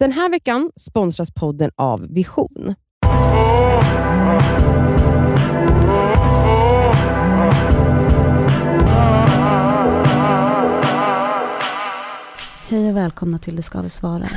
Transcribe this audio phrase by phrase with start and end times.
[0.00, 2.74] Den här veckan sponsras podden av Vision.
[12.68, 14.28] Hej och välkomna till Det ska vi svara.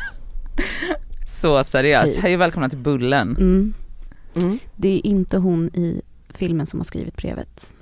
[1.26, 2.14] Så seriös.
[2.14, 2.22] Hej.
[2.22, 3.36] Hej och välkomna till Bullen.
[3.36, 3.74] Mm.
[4.36, 4.58] Mm.
[4.76, 7.72] Det är inte hon i filmen som har skrivit brevet.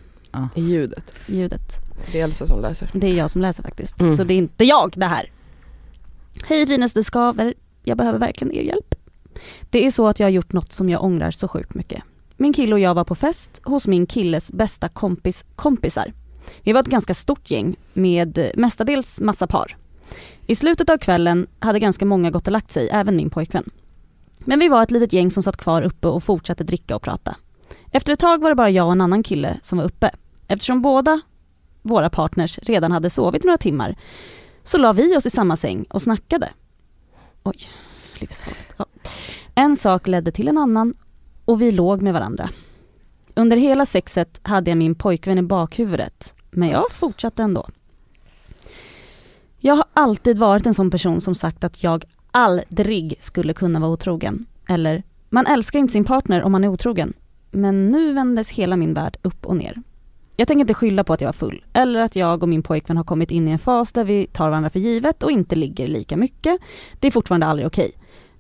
[0.54, 1.14] I ljudet.
[1.26, 1.76] Ljudet.
[2.12, 2.90] Det är Elsa som läser.
[2.92, 4.00] Det är jag som läser faktiskt.
[4.00, 4.16] Mm.
[4.16, 5.30] Så det är inte jag det här.
[6.42, 7.54] Hej finaste skaver.
[7.84, 8.94] Jag behöver verkligen er hjälp.
[9.70, 12.02] Det är så att jag har gjort något som jag ångrar så sjukt mycket.
[12.36, 16.12] Min kille och jag var på fest hos min killes bästa kompis kompisar.
[16.62, 19.76] Vi var ett ganska stort gäng med mestadels massa par.
[20.46, 23.70] I slutet av kvällen hade ganska många gått och lagt sig, även min pojkvän.
[24.38, 27.36] Men vi var ett litet gäng som satt kvar uppe och fortsatte dricka och prata.
[27.90, 30.10] Efter ett tag var det bara jag och en annan kille som var uppe.
[30.48, 31.20] Eftersom båda
[31.82, 33.96] våra partners redan hade sovit några timmar
[34.64, 36.48] så la vi oss i samma säng och snackade.
[37.42, 37.68] Oj,
[38.20, 38.74] livsfarligt.
[38.76, 38.86] Ja.
[39.54, 40.94] En sak ledde till en annan
[41.44, 42.50] och vi låg med varandra.
[43.34, 47.68] Under hela sexet hade jag min pojkvän i bakhuvudet, men jag fortsatte ändå.
[49.58, 53.90] Jag har alltid varit en sån person som sagt att jag aldrig skulle kunna vara
[53.90, 54.46] otrogen.
[54.68, 57.12] Eller, man älskar inte sin partner om man är otrogen.
[57.50, 59.82] Men nu vändes hela min värld upp och ner.
[60.36, 62.96] Jag tänker inte skylla på att jag var full, eller att jag och min pojkvän
[62.96, 65.88] har kommit in i en fas där vi tar varandra för givet och inte ligger
[65.88, 66.58] lika mycket.
[67.00, 67.92] Det är fortfarande aldrig okej.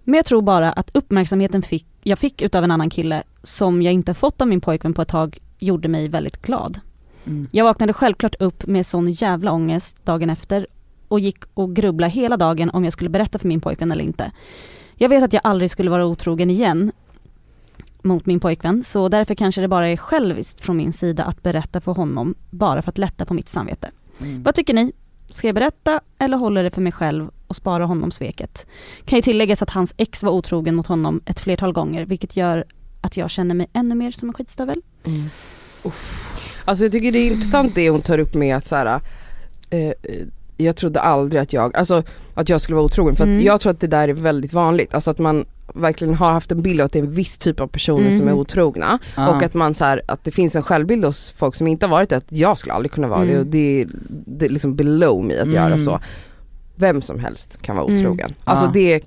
[0.04, 3.92] Men jag tror bara att uppmärksamheten fick, jag fick utav en annan kille, som jag
[3.92, 6.80] inte fått av min pojkvän på ett tag, gjorde mig väldigt glad.
[7.26, 7.48] Mm.
[7.50, 10.66] Jag vaknade självklart upp med sån jävla ångest dagen efter
[11.08, 14.32] och gick och grubblade hela dagen om jag skulle berätta för min pojkvän eller inte.
[14.94, 16.92] Jag vet att jag aldrig skulle vara otrogen igen
[18.04, 21.80] mot min pojkvän, så därför kanske det bara är själviskt från min sida att berätta
[21.80, 23.90] för honom, bara för att lätta på mitt samvete.
[24.20, 24.42] Mm.
[24.42, 24.92] Vad tycker ni?
[25.30, 28.66] Ska jag berätta eller håller det för mig själv och spara honom sveket?
[29.04, 32.64] Kan ju tilläggas att hans ex var otrogen mot honom ett flertal gånger, vilket gör
[33.00, 34.82] att jag känner mig ännu mer som en skitstövel.
[35.04, 35.28] Mm.
[36.64, 39.00] Alltså jag tycker det är intressant det hon tar upp med att så här,
[39.70, 39.94] eh, eh,
[40.56, 42.02] jag trodde aldrig att jag, alltså
[42.34, 43.40] att jag skulle vara otrogen för Mm.
[43.40, 45.44] jag tror att det där är väldigt vanligt, alltså att man
[45.74, 48.20] verkligen har haft en bild av att det är en viss typ av personer som
[48.20, 48.38] är Mm.
[48.38, 49.28] otrogna Ja.
[49.36, 51.90] och att man så här, att det finns en självbild hos folk som inte har
[51.90, 53.40] varit det, att jag skulle aldrig kunna vara det Mm.
[53.40, 55.54] och det är, det är liksom below me att Mm.
[55.54, 56.00] göra så.
[56.76, 58.00] Vem som helst kan vara Mm.
[58.00, 58.34] otrogen.
[58.44, 58.70] Alltså Ja.
[58.74, 59.00] det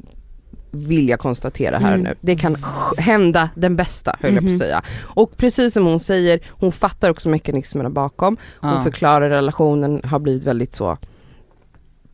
[0.71, 2.03] vill jag konstatera här Mm.
[2.03, 2.13] nu.
[2.21, 2.57] Det kan
[2.97, 4.81] hända den bästa höll jag på att säga.
[5.01, 8.37] Och precis som hon säger, hon fattar också mekanismerna bakom.
[8.59, 8.83] Hon Ja.
[8.83, 10.97] förklarar relationen har blivit väldigt så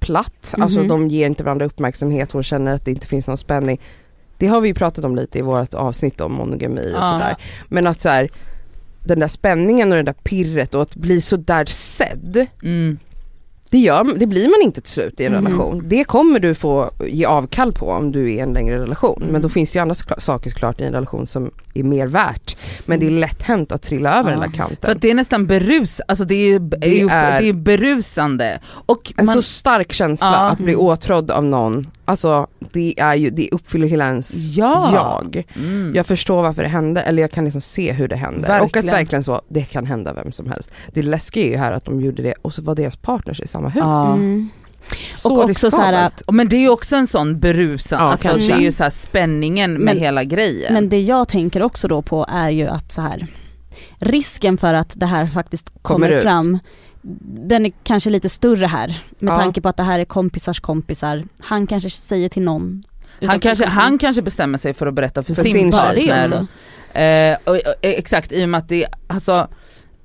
[0.03, 0.87] platt, alltså Mhm.
[0.87, 3.81] de ger inte varandra uppmärksamhet, hon känner att det inte finns någon spänning.
[4.37, 7.01] Det har vi ju pratat om lite i vårt avsnitt om monogami och Ja.
[7.11, 7.35] sådär.
[7.69, 8.29] Men att så här,
[9.05, 12.97] den där spänningen och det där pirret och att bli så där sedd, Mm.
[13.73, 15.45] Det, gör, det blir man inte till slut i en Mhm.
[15.45, 15.83] relation.
[15.85, 19.17] Det kommer du få ge avkall på om du är i en längre relation.
[19.21, 19.31] Mm.
[19.31, 22.57] Men då finns det ju andra saker såklart i en relation som är mer värt.
[22.85, 24.39] Men det är lätt hänt att trilla över Ja.
[24.39, 24.77] den där kanten.
[24.81, 28.59] För det är nästan berus, alltså det är, det är, det är berusande.
[28.85, 30.49] Och en man, så stark känsla Ja.
[30.49, 34.91] att bli åtrådd av någon, alltså det är ju, det uppfyller hela ens ja.
[34.93, 35.43] jag.
[35.55, 35.91] Mm.
[35.95, 38.47] Jag förstår varför det hände, eller jag kan liksom se hur det hände.
[38.47, 38.87] Och att Verkligen.
[38.87, 40.71] verkligen så, det kan hända vem som helst.
[40.93, 43.47] Det läskiga är ju här att de gjorde det och så var deras partners i
[43.47, 43.81] samma hus.
[43.83, 44.13] Ja.
[44.13, 44.49] Mm.
[45.13, 46.11] Så Och också så här.
[46.31, 48.53] Men det är ju också en sån berusande, Ja, alltså kanske.
[48.53, 50.73] det är ju så här spänningen med Men- hela grejen.
[50.73, 53.27] Men det jag tänker också då på är ju att så här
[53.99, 56.23] risken för att det här faktiskt Kommer kommer, ut.
[56.23, 56.59] fram
[57.47, 59.37] den är kanske lite större här med Ja.
[59.37, 61.23] tanke på att det här är kompisars kompisar.
[61.39, 62.83] Han kanske säger till någon.
[63.21, 63.81] han, kanske, kompisen.
[63.81, 66.47] han kanske bestämmer sig för att berätta för, För sin, sin partner.
[66.93, 69.47] Eh, och, och, exakt, i och med att det, alltså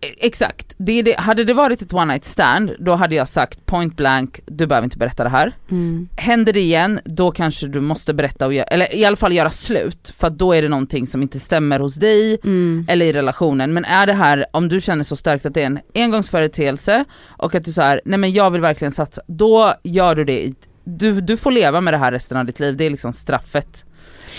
[0.01, 3.97] Exakt, det, det, hade det varit ett one night stand då hade jag sagt point
[3.97, 5.53] blank, du behöver inte berätta det här.
[5.71, 6.09] Mm.
[6.17, 9.51] Händer det igen, då kanske du måste berätta och göra, eller i alla fall göra
[9.51, 12.87] slut för då är det någonting som inte stämmer hos dig Mm.
[12.89, 13.73] eller i relationen.
[13.73, 17.55] Men är det här, om du känner så starkt att det är en engångsföreteelse och
[17.55, 20.53] att du så här, nej men jag vill verkligen satsa, då gör du det.
[20.85, 23.85] Du, du får leva med det här resten av ditt liv, det är liksom straffet.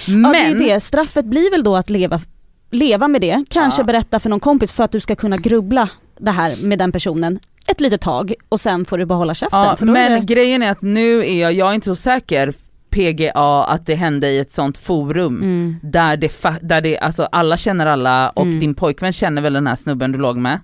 [0.07, 2.21] Men, Ja det är det, straffet blir väl då att leva,
[2.69, 3.85] leva med det, kanske Ja.
[3.85, 7.39] berätta för någon kompis för att du ska kunna grubbla det här med den personen
[7.67, 9.59] ett litet tag och sen får du bara hålla käften.
[9.59, 12.53] ja, är men det, grejen är att nu är jag, jag är inte så säker
[12.89, 15.75] PGA att det hände i ett sånt forum mm.
[15.83, 16.31] där det,
[16.61, 18.59] där det, alltså alla känner alla och Mm.
[18.59, 20.59] din pojkvän känner väl den här snubben du låg med.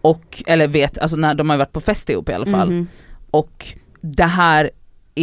[0.00, 2.70] Och, eller vet, alltså när de har ju varit på fest ihop i alla fall.
[2.70, 2.86] Mhm.
[3.30, 3.66] Och
[4.00, 4.70] det här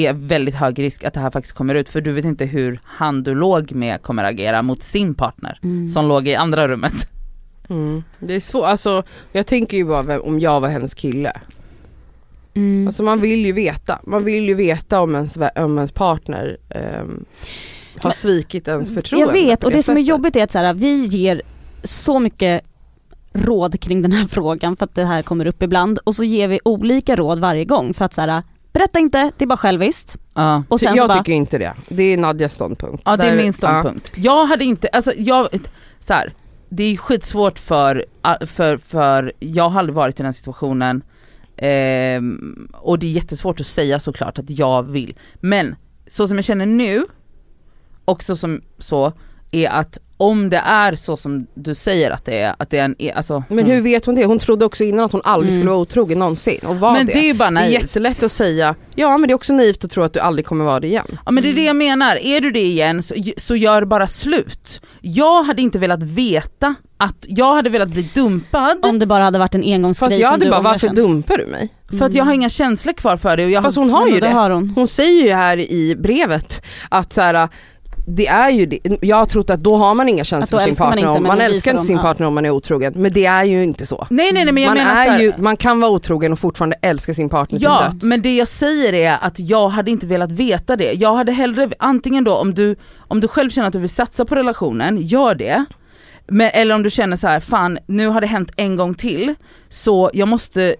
[0.06, 2.80] är väldigt hög risk att det här faktiskt kommer ut för du vet inte hur
[2.84, 5.90] han du låg med kommer agera mot sin partner Mm.
[5.90, 7.10] som låg i andra rummet.
[7.70, 8.04] Mm.
[8.20, 11.32] Det är svårt, alltså jag tänker ju bara vem, om jag var hennes kille.
[12.54, 12.88] Mm.
[12.88, 17.26] Alltså man vill ju veta, man vill ju veta om ens, om ens partner ehm,
[18.00, 19.26] har Men- svikit ens förtroende.
[19.40, 21.42] Jag vet och det som är jobbigt är att så här, vi ger
[21.84, 22.62] så mycket
[23.34, 26.48] råd kring den här frågan för att det här kommer upp ibland och så ger
[26.48, 28.44] vi olika råd varje gång för att så här,
[28.78, 30.18] berätta inte, det är bara själviskt.
[30.34, 30.64] Ja.
[30.70, 31.74] Och sen jag så bara, tycker inte det.
[31.90, 33.04] Det är Nadjas ståndpunkt.
[33.06, 34.12] Ja det är Där- min ståndpunkt.
[34.16, 35.48] Jag hade inte, alltså jag,
[36.00, 36.34] så här,
[36.70, 38.06] det är skitsvårt för,
[38.46, 41.02] för, för jag har aldrig varit i den här situationen
[41.58, 45.16] ehm, och det är jättesvårt att säga såklart att jag vill.
[45.36, 45.76] Men
[46.08, 47.06] så som jag känner nu,
[48.06, 49.14] och så som så,
[49.52, 52.86] är att om det är så som du säger att det är, att det är
[52.86, 54.26] en, alltså Men hur vet hon det?
[54.26, 55.60] Hon trodde också innan att hon aldrig Mm.
[55.62, 57.14] skulle vara otrogen någonsin och var Men det.
[57.14, 57.74] det är ju bara det är naivt.
[57.74, 60.66] jättelätt att säga, ja men det är också naivt att tro att du aldrig kommer
[60.66, 61.18] vara det igen.
[61.26, 64.08] Ja men det är det jag menar, är du det igen så, så gör bara
[64.08, 64.82] slut.
[65.02, 69.40] Jag hade inte velat veta att jag hade velat bli dumpad om det bara hade
[69.40, 70.96] varit en engångsgrej Fast jag som hade bara, varför sen.
[70.96, 71.70] dumpar du mig?
[72.00, 74.08] för att jag har inga känslor kvar för det och jag Fast har, hon har
[74.08, 74.28] ju det det.
[74.30, 74.70] har hon.
[74.76, 77.50] Hon säger ju här i brevet att så här,
[78.10, 78.80] det är ju det.
[79.02, 81.22] Jag har trott att då har man inga känslor för sin älskar man partner, inte,
[81.22, 82.94] man älskar inte sin partner om man är otrogen.
[82.96, 84.08] Men det är ju inte så.
[84.10, 86.40] Nej nej nej men jag man, menar är här, ju, man kan vara otrogen och
[86.40, 88.06] fortfarande älska sin partner Ja, till döds.
[88.06, 90.94] men det jag säger är att jag hade inte velat veta det.
[90.94, 94.26] Jag hade hellre, antingen då om du, om du själv känner att du vill satsa
[94.26, 95.66] på relationen, gör det.
[96.28, 99.36] Men, eller om du känner så här, fan nu har det hänt en gång till,
[99.70, 100.76] så jag måste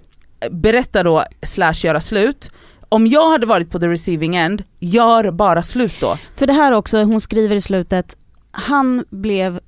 [0.52, 2.52] berätta då slash göra slut.
[2.90, 6.18] Om jag hade varit på the receiving end, gör bara slut då.
[6.36, 8.16] För det här också, hon skriver i slutet,
[8.52, 9.60] han blev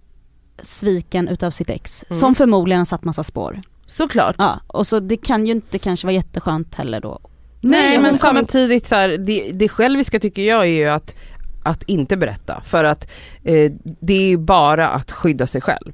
[0.61, 2.19] sviken utav sitt ex Mm.
[2.19, 3.61] som förmodligen har satt massa spår.
[3.85, 4.35] Såklart.
[4.39, 7.19] Ja, och så det kan ju inte kanske vara jätteskönt heller då.
[7.61, 11.15] Nej hon men samtidigt så här, det, det själviska tycker jag är ju att,
[11.63, 12.61] att inte berätta.
[12.61, 13.11] För att
[13.43, 15.91] eh, det är ju bara att skydda sig själv.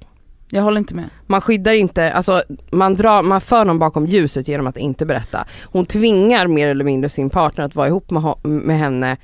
[0.56, 1.10] Jag håller inte med.
[1.28, 5.46] Man skyddar inte, alltså man, drar, man för någon bakom ljuset genom att inte berätta.
[5.64, 9.18] Hon tvingar mer eller mindre sin partner att vara ihop med, med henne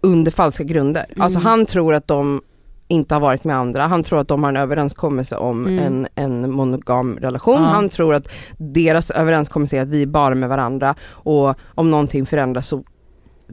[0.00, 1.04] under falska grunder.
[1.08, 1.20] Mm.
[1.22, 2.42] Alltså han tror att de
[2.88, 5.78] inte har varit med andra, han tror att de har en överenskommelse om Mm.
[5.84, 7.62] en, en monogam relation.
[7.62, 7.68] Ja.
[7.68, 12.26] Han tror att deras överenskommelse är att vi är bara med varandra och om någonting
[12.26, 12.84] förändras så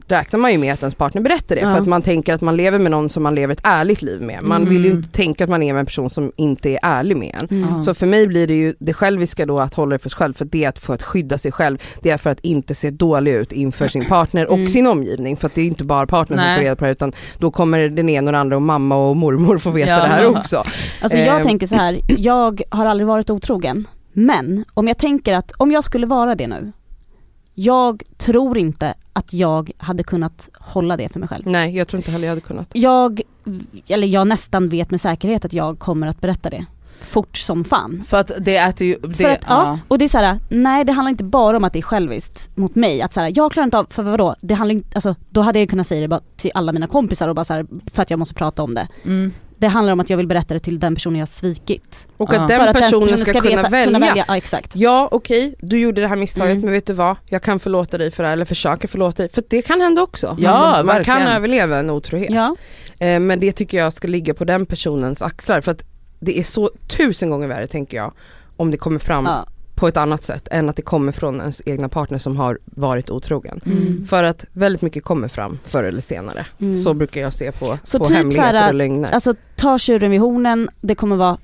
[0.08, 1.72] räknar man ju med att ens partner berättar det Ja.
[1.72, 4.20] för att man tänker att man lever med någon som man lever ett ärligt liv
[4.22, 4.42] med.
[4.42, 4.74] Man Mm.
[4.74, 7.36] vill ju inte tänka att man är med en person som inte är ärlig med
[7.40, 7.64] en.
[7.64, 7.82] Mm.
[7.82, 10.34] Så för mig blir det ju det själviska då att hålla det för sig själv,
[10.34, 12.90] för det är att för att skydda sig själv, det är för att inte se
[12.90, 14.66] dålig ut inför sin partner och Mm.
[14.66, 16.56] sin omgivning, för att det är inte bara partnern som Nej.
[16.56, 19.16] får reda på det utan då kommer den ena och den andra och mamma och
[19.16, 19.96] mormor få veta Ja.
[20.00, 20.64] det här också.
[21.00, 21.42] Alltså jag Ehm.
[21.42, 23.86] tänker så här, jag har aldrig varit otrogen.
[24.12, 26.72] Men om jag tänker att om jag skulle vara det nu,
[27.58, 31.46] jag tror inte att jag hade kunnat hålla det för mig själv.
[31.46, 32.68] Nej jag tror inte heller jag hade kunnat.
[32.72, 33.20] Jag,
[33.88, 36.66] eller jag nästan vet med säkerhet att jag kommer att berätta det.
[37.02, 38.04] Fort som fan.
[38.06, 40.84] För att det äter ju, det, För att, ja, och det är så här, nej
[40.84, 43.02] det handlar inte bara om att det är själviskt mot mig.
[43.02, 44.34] Att så här, jag klarar inte av, för vadå?
[44.40, 47.28] Det handlar inte, alltså, då hade jag kunnat säga det bara till alla mina kompisar
[47.28, 48.88] och bara så här, för att jag måste prata om det.
[49.04, 49.32] Mm.
[49.58, 52.08] Det handlar om att jag vill berätta det till den personen jag har svikit.
[52.16, 54.24] Och att den att personen ska, kunna, veta- välja.
[54.28, 54.76] Ja exakt.
[54.76, 56.64] Ja okej, du gjorde det här misstaget Mm.
[56.64, 57.16] men vet du vad?
[57.26, 59.32] Jag kan förlåta dig för det här eller försöka förlåta dig.
[59.32, 60.36] För det kan hända också.
[60.38, 61.18] Ja, alltså, man verkligen.
[61.18, 62.30] kan överleva en otrohet.
[62.32, 62.56] Ja.
[62.98, 65.84] Eh, men det tycker jag ska ligga på den personens axlar för att
[66.20, 68.12] det är så tusen gånger värre tänker jag
[68.56, 69.46] om det kommer fram ja.
[69.76, 73.10] På ett annat sätt än att det kommer från ens egna partner som har varit
[73.10, 73.60] otrogen.
[73.66, 74.06] Mm.
[74.06, 76.46] För att väldigt mycket kommer fram förr eller senare.
[76.60, 76.74] Mm.
[76.74, 79.12] Så brukar jag se på, Så på typ hemligheter så här, och lögner.
[79.12, 81.38] Alltså ta tjuren vid hornen, det kommer vara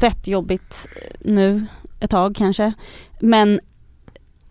[0.00, 1.66] fett jobbigt eh, nu
[2.00, 2.72] ett tag kanske.
[3.20, 3.60] Men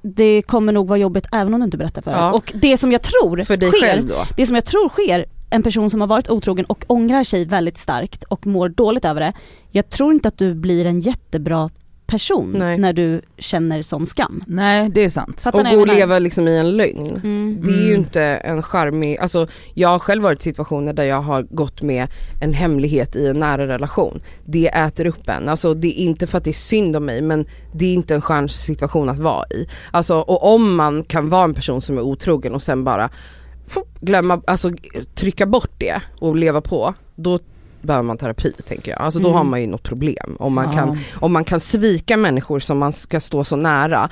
[0.01, 2.17] det kommer nog vara jobbigt även om du inte berättar för Ja.
[2.27, 2.31] det.
[2.31, 4.23] Och det som jag tror för dig sker, själv då.
[4.37, 7.77] det som jag tror sker, en person som har varit otrogen och ångrar sig väldigt
[7.77, 9.33] starkt och mår dåligt över det.
[9.69, 11.69] Jag tror inte att du blir en jättebra
[12.11, 12.77] person Nej.
[12.77, 14.41] när du känner sån skam.
[14.47, 15.41] Nej det är sant.
[15.41, 17.07] Fattar Och gå och leva liksom i en lögn.
[17.23, 17.61] Mm.
[17.65, 17.99] Det är ju Mm.
[18.01, 22.07] inte en charmig, alltså jag har själv varit i situationer där jag har gått med
[22.41, 24.21] en hemlighet i en nära relation.
[24.45, 27.21] Det äter upp en, alltså det är inte för att det är synd om mig
[27.21, 29.67] men det är inte en skön situation att vara i.
[29.91, 33.09] Alltså och om man kan vara en person som är otrogen och sen bara
[34.01, 34.71] glömma, alltså
[35.15, 37.39] trycka bort det och leva på, då
[37.81, 39.01] behöver man terapi tänker jag.
[39.01, 39.37] Alltså då Mm.
[39.37, 40.35] har man ju något problem.
[40.39, 40.71] Om man, Ja.
[40.71, 44.09] kan, om man kan svika människor som man ska stå så nära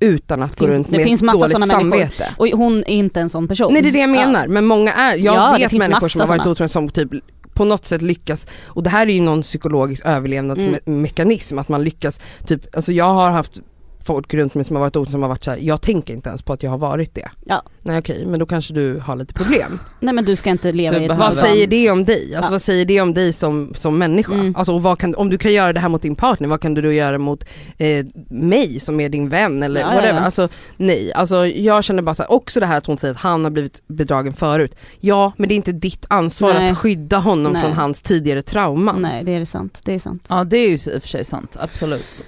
[0.00, 1.98] utan att gå Finns- runt det med finns ett massa dåligt sådana människor.
[1.98, 2.34] samvete.
[2.38, 3.72] Och hon är inte en sån person.
[3.72, 4.26] Nej det är det jag Ja.
[4.26, 6.68] menar, men många är, jag Ja, det vet finns människor massa som har varit otrogna
[6.68, 7.10] som typ
[7.54, 12.20] på något sätt lyckas, och det här är ju någon psykologisk överlevnadsmekanism, att man lyckas,
[12.46, 13.60] typ, alltså jag har haft
[14.04, 16.28] folk runt mig som har varit ord som har varit så här, jag tänker inte
[16.28, 17.28] ens på att jag har varit det.
[17.46, 17.62] Ja.
[17.82, 19.78] Nej okej, men då kanske du har lite problem.
[20.00, 22.34] Nej men du ska inte leva Du i ett behöver- vad säger det om dig?
[22.34, 22.54] Alltså Ja.
[22.54, 24.34] vad säger det om dig som, som människa?
[24.34, 24.56] Mm.
[24.56, 26.74] Alltså och vad kan, om du kan göra det här mot din partner, vad kan
[26.74, 27.44] du då göra mot
[27.78, 30.14] eh, mig som är din vän eller Ja, whatever?
[30.18, 30.20] ja.
[30.20, 33.20] Alltså nej, alltså jag känner bara så här, också det här att hon säger att
[33.20, 34.74] han har blivit bedragen förut.
[35.00, 36.70] Ja, men det är inte ditt ansvar Nej.
[36.70, 37.62] att skydda honom Nej.
[37.62, 39.02] från hans tidigare trauman.
[39.02, 40.24] Nej det är sant, det är sant.
[40.28, 42.24] Ja det är ju i och för sig sant, absolut.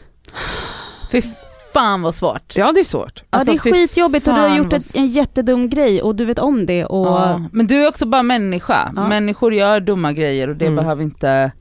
[1.13, 1.23] Fy
[1.79, 2.57] fan vad svårt.
[2.57, 3.23] Ja det är svårt.
[3.31, 6.15] Ja Alltså, det är skitjobbigt och du har gjort vad ett, en jättedum grej och
[6.15, 8.93] du vet om det och Ja, men du är också bara människa.
[8.97, 9.09] Ja.
[9.09, 10.77] Människor gör dumma grejer och det Mm.
[10.77, 11.53] behöver inte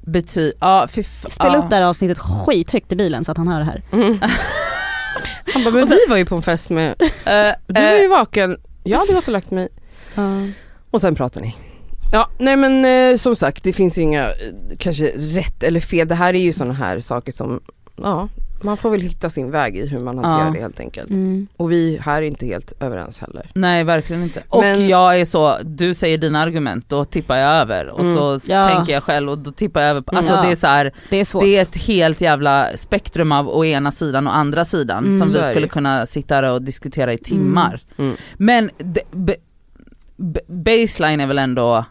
[0.00, 1.58] betyda, ja fy spela ja.
[1.58, 3.82] upp det här avsnittet skithögt i bilen så att han hör det här.
[3.92, 4.18] Mm.
[5.54, 6.94] Han bara, men vi var ju på en fest med,
[7.24, 9.68] Eh, du var eh, ju vaken, jag hade gått och lagt mig.
[10.14, 10.22] Ja.
[10.90, 11.56] Och sen pratar ni.
[12.12, 14.32] Ja, nej men eh, som sagt det finns ju inga eh,
[14.78, 16.08] kanske rätt eller fel.
[16.08, 17.60] Det här är ju sådana här saker som,
[18.02, 18.28] ja,
[18.62, 20.52] man får väl hitta sin väg i hur man hanterar Ja.
[20.52, 21.10] det helt enkelt.
[21.10, 21.46] Mm.
[21.56, 23.50] Och vi här är inte helt överens heller.
[23.54, 24.42] Nej verkligen inte.
[24.48, 28.14] Och Men- jag är så, du säger dina argument, då tippar jag över och Mm.
[28.14, 28.68] så Ja.
[28.68, 30.04] tänker jag själv och då tippar jag över.
[30.06, 30.42] Alltså Ja.
[30.42, 31.42] det är så här, Det är svårt.
[31.42, 35.18] det är ett helt jävla spektrum av å ena sidan och andra sidan Mm.
[35.18, 37.80] som Så vi skulle kunna sitta här och diskutera i timmar.
[37.98, 38.14] Mm.
[38.36, 39.00] Men be,
[40.16, 41.84] be, baseline är väl ändå,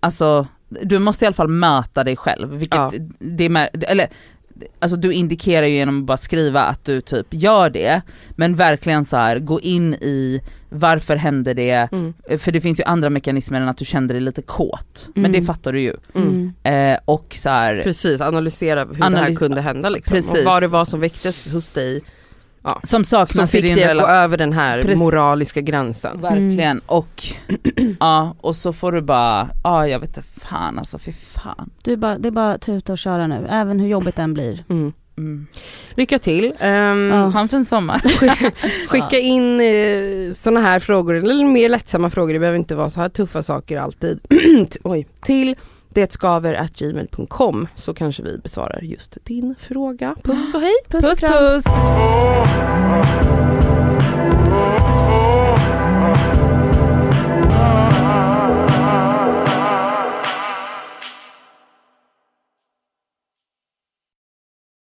[0.00, 0.46] alltså
[0.82, 2.48] du måste i alla fall möta dig själv.
[2.50, 2.92] Vilket Ja.
[3.18, 4.08] det är med, eller
[4.78, 8.00] Alltså du indikerar ju genom att bara skriva att du typ gör det,
[8.30, 12.14] men verkligen så här gå in i varför hände det, Mm.
[12.38, 15.08] för det finns ju andra mekanismer än att du kände dig lite kåt.
[15.14, 15.40] Men Mm.
[15.40, 15.94] det fattar du ju.
[16.14, 16.52] Mm.
[16.64, 16.92] Mm.
[16.94, 20.14] Eh, och så här, Precis, analysera hur det här Analys- kunde hända liksom.
[20.14, 20.34] Precis.
[20.34, 22.00] Och vad det var som väcktes hos dig
[22.62, 24.98] som som saknas i fick din dig att gå över den här Precis.
[24.98, 26.20] moraliska gränsen.
[26.20, 27.22] Verkligen, och
[28.00, 31.70] ja, och så får du bara, ja jag vet inte fan alltså fy fan.
[31.84, 34.64] Du bara, det är bara att tuta och köra nu, även hur jobbigt den blir.
[34.68, 34.92] Mm.
[35.18, 35.46] Mm.
[35.94, 36.52] Lycka till.
[36.58, 37.16] Ehm, Ja.
[37.16, 37.98] Ha en fin sommar.
[38.88, 43.00] Skicka in eh, såna här frågor, eller mer lättsamma frågor, det behöver inte vara så
[43.00, 44.20] här tuffa saker alltid.
[44.84, 45.06] Oj.
[45.22, 45.56] Till
[45.94, 50.14] detskaver.gmail.com så kanske vi besvarar just din fråga.
[50.24, 50.74] Puss och hej!
[50.88, 51.32] Puss Puss kram.
[51.32, 51.64] puss!